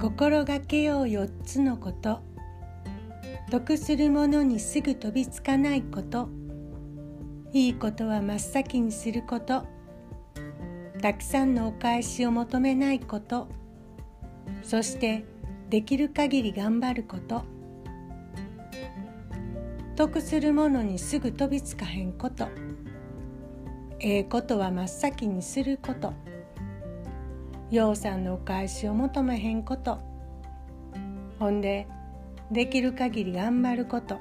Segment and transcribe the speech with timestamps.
[0.00, 2.20] 心がけよう4つのこと。
[3.50, 6.28] 得するものにすぐ飛びつかないこと。
[7.52, 9.66] いいことは真っ先にすること。
[11.02, 13.48] たくさんのお返しを求めないこと。
[14.62, 15.24] そして
[15.68, 17.42] できる限り頑張ること。
[19.96, 22.46] 得するものにすぐ飛びつかへんこと。
[23.98, 26.12] ええことは真っ先にすること。
[27.70, 29.98] ようさんのお返しを求めへんこと。
[31.38, 31.86] ほんで
[32.50, 34.18] できる限り頑張ること。